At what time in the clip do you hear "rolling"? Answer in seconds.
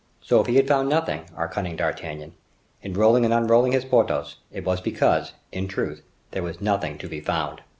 2.95-3.23